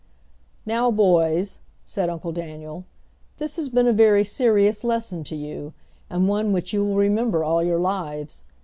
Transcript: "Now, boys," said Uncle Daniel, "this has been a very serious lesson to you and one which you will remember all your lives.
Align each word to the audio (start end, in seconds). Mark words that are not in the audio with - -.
"Now, 0.65 0.89
boys," 0.89 1.59
said 1.85 2.09
Uncle 2.09 2.31
Daniel, 2.31 2.85
"this 3.37 3.57
has 3.57 3.69
been 3.69 3.85
a 3.85 3.93
very 3.93 4.23
serious 4.23 4.83
lesson 4.83 5.23
to 5.25 5.35
you 5.35 5.73
and 6.09 6.27
one 6.27 6.51
which 6.51 6.73
you 6.73 6.83
will 6.83 6.95
remember 6.95 7.43
all 7.43 7.61
your 7.61 7.79
lives. 7.79 8.43